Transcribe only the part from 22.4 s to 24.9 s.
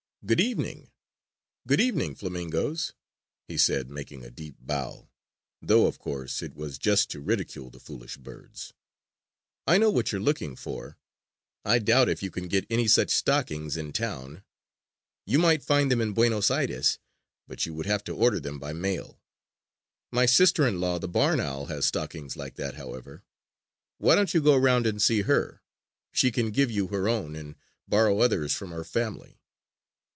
that, however. Why don't you go around